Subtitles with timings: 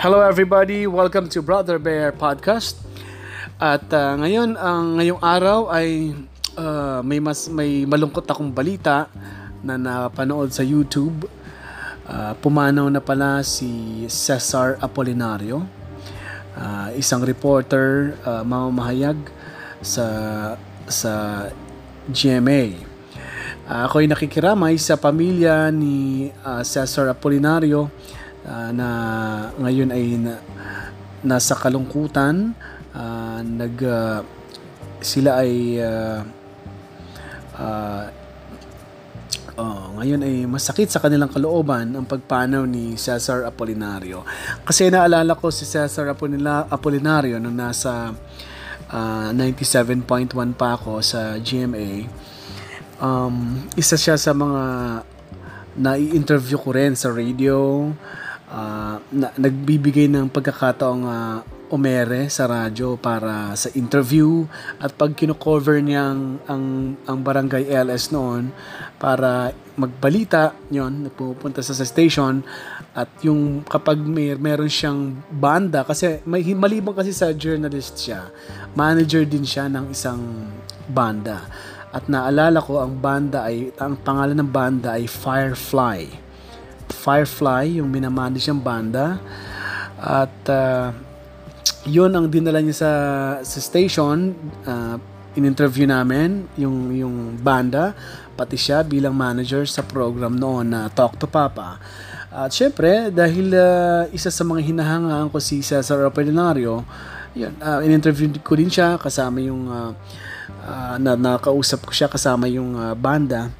[0.00, 2.80] Hello everybody, welcome to Brother Bear Podcast.
[3.60, 6.16] At uh, ngayon, ang ngayong araw ay
[6.56, 9.12] uh, may mas may malungkot akong balita
[9.60, 11.28] na napanood sa YouTube.
[12.08, 15.68] Uh, pumanaw na pala si Cesar Apolinario,
[16.56, 19.20] uh, isang reporter, uh, mamamahayag
[19.84, 20.08] sa
[20.88, 21.12] sa
[22.08, 22.72] GMA.
[23.68, 27.92] Uh, ako'y nakikiramay sa pamilya ni uh, Cesar Apolinario
[28.46, 28.88] uh, na
[29.60, 30.40] ngayon ay na,
[31.24, 32.54] nasa kalungkutan.
[32.90, 34.20] Uh, nag uh,
[35.00, 36.20] sila ay uh,
[37.56, 38.04] uh,
[39.56, 44.26] oh, ngayon ay masakit sa kanilang kalooban ang pagpanaw ni Cesar Apolinario.
[44.64, 46.10] Kasi naalala ko si Cesar
[46.68, 48.12] Apolinario nung nasa
[48.92, 52.20] uh, 97.1 pa ako sa GMA
[53.00, 54.62] um, isa siya sa mga
[55.80, 57.90] na-interview ko rin sa radio
[58.50, 61.38] uh, na, nagbibigay ng pagkakataong uh,
[61.70, 64.42] umere sa radyo para sa interview
[64.82, 66.64] at pag kino-cover niya ang, ang,
[67.06, 68.50] ang barangay LS noon
[68.98, 72.42] para magbalita yon nagpupunta sa, station
[72.92, 78.34] at yung kapag may meron siyang banda kasi may maliban kasi sa journalist siya
[78.74, 80.20] manager din siya ng isang
[80.90, 81.46] banda.
[81.90, 86.29] At naalala ko ang banda ay ang pangalan ng banda ay Firefly
[86.90, 89.16] Firefly, yung minamanage niyang banda.
[90.00, 90.92] At uh,
[91.86, 92.92] yun ang dinala niya sa,
[93.40, 94.36] sa station.
[94.66, 94.98] Uh,
[95.38, 97.94] in-interview namin yung, yung banda,
[98.34, 101.78] pati siya bilang manager sa program noon na Talk to Papa.
[102.30, 106.82] At syempre, dahil uh, isa sa mga hinahangaan ko si Cesar Apolinario,
[107.34, 109.94] yun, uh, in-interview ko din siya kasama yung uh,
[110.66, 113.54] uh, na nakausap ko siya kasama yung uh, banda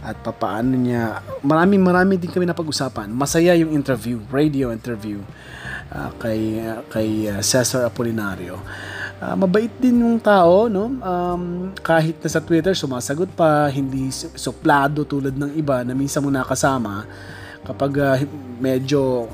[0.00, 3.12] at papaano niya marami marami din kami napag-usapan.
[3.12, 5.20] Masaya yung interview radio interview
[5.92, 8.56] uh, kay uh, kay uh, Cesar Apolinario.
[9.22, 10.98] Uh, mabait din yung tao no?
[10.98, 16.32] Um, kahit na sa Twitter sumasagot pa hindi suplado tulad ng iba na minsan mo
[16.32, 17.06] nakasama.
[17.62, 18.18] Kapag uh,
[18.58, 19.30] medyo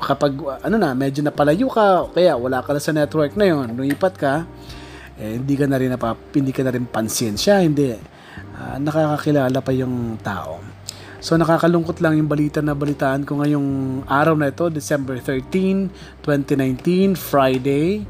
[0.00, 0.32] kapag
[0.64, 4.34] ano na medyo napalayo ka kaya wala ka na sa network na yon lumipat ka
[5.18, 7.92] eh, hindi ka na rin napap, hindi ka na rin pansin siya hindi
[8.56, 10.60] uh, nakakakilala pa yung tao.
[11.18, 17.18] So nakakalungkot lang yung balita na balitaan ko ngayong araw na ito, December 13, 2019,
[17.18, 18.06] Friday.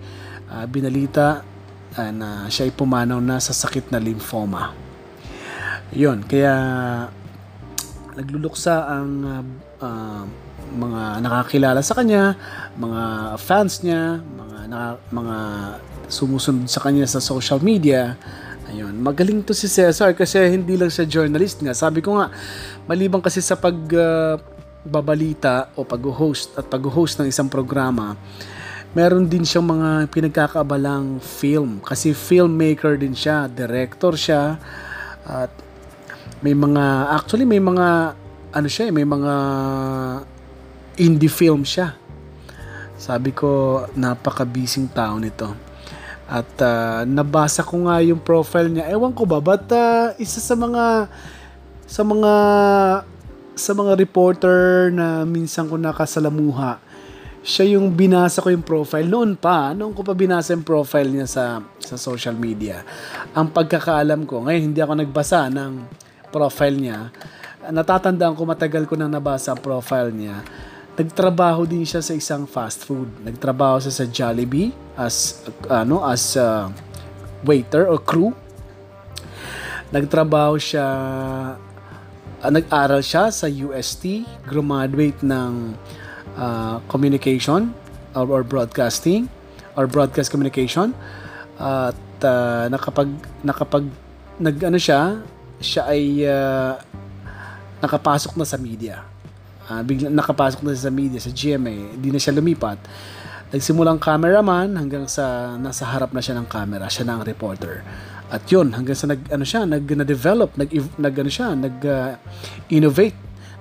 [0.48, 1.44] Uh, binalita
[1.96, 4.76] uh, na siya ay pumanaw na sa sakit na lymphoma.
[5.96, 6.52] Yun, kaya
[8.12, 9.44] nagluluksa ang uh,
[9.80, 10.24] uh,
[10.68, 12.36] mga nakakilala sa kanya,
[12.76, 13.02] mga
[13.40, 15.36] fans niya, mga naka, mga
[16.12, 18.16] sumusunod sa kanya sa social media
[18.68, 21.72] Ayun, magaling to si Cesar kasi hindi lang siya journalist nga.
[21.72, 22.28] Sabi ko nga,
[22.84, 24.36] maliban kasi sa pag uh,
[24.84, 28.12] babalita o pag-host at pag-host ng isang programa,
[28.92, 34.60] meron din siyang mga pinagkakaabalang film kasi filmmaker din siya, director siya
[35.24, 35.52] at
[36.44, 38.16] may mga actually may mga
[38.48, 39.34] ano siya, eh, may mga
[41.00, 41.94] indie film siya.
[42.98, 45.67] Sabi ko, napaka-busy tao nito.
[46.28, 48.92] At uh, nabasa ko nga yung profile niya.
[48.92, 51.08] Ewan ko ba, but uh, isa sa mga
[51.88, 52.34] sa mga
[53.56, 56.78] sa mga reporter na minsan ko nakasalamuha,
[57.40, 61.24] siya yung binasa ko yung profile noon pa, noon ko pa binasa yung profile niya
[61.24, 61.44] sa
[61.80, 62.84] sa social media.
[63.32, 65.72] Ang pagkakaalam ko, ngayon hindi ako nagbasa ng
[66.28, 67.08] profile niya.
[67.72, 70.44] Natatandaan ko matagal ko nang nabasa ang profile niya
[70.98, 73.06] nagtrabaho din siya sa isang fast food.
[73.22, 76.66] Nagtrabaho siya sa Jollibee as ano as uh,
[77.46, 78.34] waiter or crew.
[79.94, 80.86] Nagtrabaho siya
[82.42, 85.78] uh, nag-aral siya sa UST, graduate ng
[86.34, 87.70] uh, communication
[88.18, 89.30] or, or broadcasting
[89.78, 90.90] or broadcast communication
[91.58, 93.10] at uh, nakapag
[93.46, 93.86] nakapag
[94.38, 95.22] nag ano siya
[95.62, 96.74] siya ay uh,
[97.82, 99.06] nakapasok na sa media
[99.68, 102.80] uh, bigla nakapasok na sa media, sa GMA, hindi na siya lumipat.
[103.48, 107.80] Nagsimulang cameraman hanggang sa nasa harap na siya ng camera, siya na ang reporter.
[108.28, 110.68] At yun, hanggang sa nag ano siya, nag na-develop, nag
[111.00, 112.12] nag ano siya, nag uh,
[112.68, 113.16] innovate,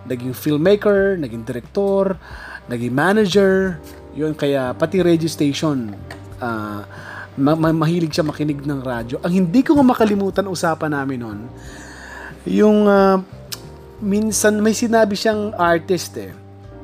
[0.08, 2.20] naging filmmaker, naging director,
[2.68, 3.80] naging manager,
[4.12, 5.96] yun kaya pati radio station
[6.44, 6.84] uh,
[7.38, 9.24] ma- ma- mahilig siya makinig ng radyo.
[9.24, 11.40] Ang hindi ko makalimutan usapan namin noon,
[12.44, 13.24] yung uh,
[14.02, 16.34] minsan may sinabi siyang artist eh.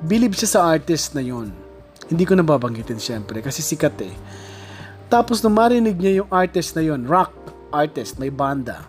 [0.03, 1.53] Believe siya sa artist na yon.
[2.09, 4.13] Hindi ko nababanggitin syempre kasi sikat eh.
[5.07, 7.31] Tapos nung marinig niya yung artist na yon, rock
[7.69, 8.85] artist, may banda.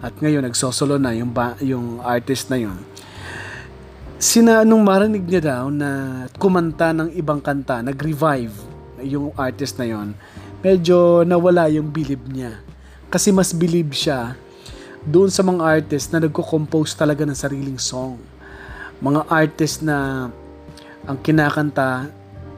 [0.00, 2.78] At ngayon nagsosolo na yung ba- yung artist na yon.
[4.18, 8.50] sina nung marinig niya daw na kumanta ng ibang kanta, nag-revive
[8.98, 10.10] yung artist na yon
[10.58, 12.58] medyo nawala yung believe niya.
[13.08, 14.34] Kasi mas believe siya
[15.06, 18.18] doon sa mga artist na nagko-compose talaga ng sariling song.
[18.98, 20.28] Mga artist na
[21.06, 22.10] ang kinakanta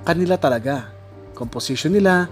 [0.06, 0.88] kanila talaga.
[1.37, 2.28] Composition nila,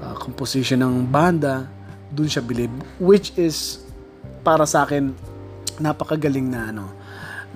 [0.00, 1.68] uh, composition ng banda,
[2.12, 2.72] doon siya believe.
[3.00, 3.80] Which is,
[4.44, 5.12] para sa akin,
[5.80, 6.92] napakagaling na ano,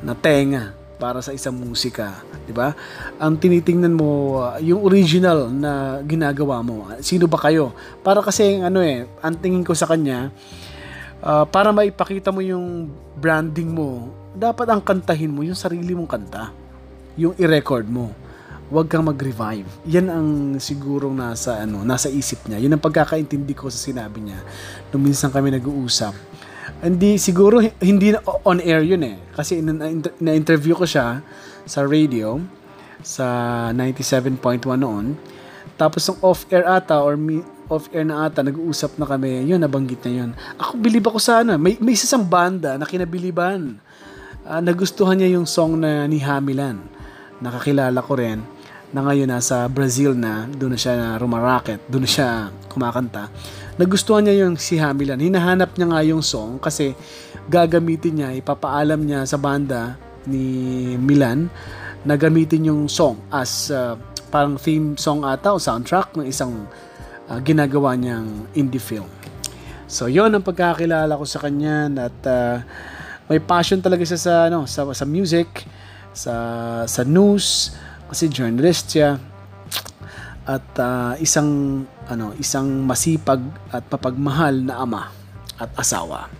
[0.00, 2.72] na tenga para sa isang musika, 'di ba?
[3.20, 6.88] Ang tinitingnan mo uh, yung original na ginagawa mo.
[7.04, 7.76] Sino ba kayo?
[8.00, 10.32] Para kasi ano eh, ang tingin ko sa kanya
[11.26, 12.86] uh, para maipakita mo yung
[13.18, 16.54] branding mo, dapat ang kantahin mo yung sarili mong kanta.
[17.18, 18.14] Yung i-record mo.
[18.70, 19.66] Huwag kang mag-revive.
[19.86, 20.28] Yan ang
[20.58, 22.62] sigurong nasa ano, nasa isip niya.
[22.62, 24.38] Yun ang pagkakaintindi ko sa sinabi niya
[24.94, 26.14] nung minsan kami nag-uusap
[26.82, 28.12] hindi siguro hindi
[28.44, 29.62] on air yun eh kasi
[30.20, 31.24] na-interview ko siya
[31.64, 32.36] sa radio
[33.00, 33.26] sa
[33.72, 35.16] 97.1 noon
[35.76, 37.16] tapos ng off air ata or
[37.66, 39.46] off air na ata nag-uusap na kami.
[39.46, 40.30] Yun nabanggit na yun.
[40.58, 43.78] Ako bilib ako sana may may isang banda na kinabiliban.
[44.46, 46.78] Uh, nagustuhan niya yung song na ni Hamilan.
[47.42, 48.40] Nakakilala ko rin
[48.94, 52.28] na ngayon nasa Brazil na doon na siya rumaraket doon na siya
[52.70, 53.28] kumakanta.
[53.76, 55.18] Nagustuhan niya yung si Hamilan.
[55.18, 56.94] Hinahanap niya nga yung song kasi
[57.50, 61.50] gagamitin niya, ipapaalam niya sa banda ni Milan
[62.06, 63.98] na gamitin yung song as uh,
[64.30, 66.66] parang theme song ata o soundtrack ng isang
[67.30, 69.08] uh, ginagawa niyang indie film.
[69.86, 72.58] So, yon ang pagkakilala ko sa kanya at uh,
[73.30, 75.66] may passion talaga siya sa ano sa sa music,
[76.10, 76.34] sa
[76.86, 77.74] sa news
[78.10, 79.18] kasi journalist siya
[80.46, 83.42] at uh, isang ano isang masipag
[83.74, 85.10] at papagmahal na ama
[85.58, 86.30] at asawa.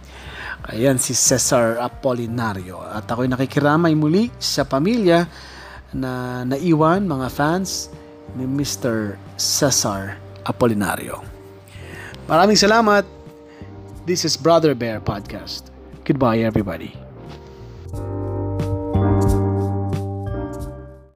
[0.67, 5.27] Ayan si Cesar Apolinario at ako'y nakikiramay muli sa pamilya
[5.95, 7.91] na naiwan mga fans
[8.35, 9.15] ni Mr.
[9.39, 11.27] Cesar Apolinario.
[12.31, 13.03] Maraming salamat.
[14.07, 15.75] This is Brother Bear Podcast.
[16.07, 17.06] Goodbye everybody.